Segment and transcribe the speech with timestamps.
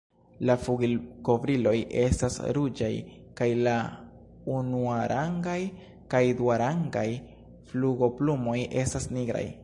[0.49, 2.89] La flugilkovriloj estas ruĝaj,
[3.41, 3.73] kaj la
[4.55, 5.59] unuarangaj
[6.13, 7.07] kaj duarangaj
[7.73, 9.43] flugoplumoj estas nigraj.